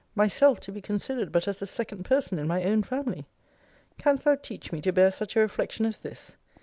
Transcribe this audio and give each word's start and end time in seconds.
Myself 0.15 0.59
to 0.61 0.71
be 0.71 0.81
considered 0.81 1.31
but 1.31 1.47
as 1.47 1.59
the 1.59 1.67
second 1.67 2.05
person 2.05 2.39
in 2.39 2.47
my 2.47 2.63
own 2.63 2.81
family! 2.81 3.27
Canst 3.99 4.25
thou 4.25 4.33
teach 4.33 4.71
me 4.71 4.81
to 4.81 4.91
bear 4.91 5.11
such 5.11 5.35
a 5.35 5.39
reflection 5.41 5.85
as 5.85 5.97
this! 5.97 6.37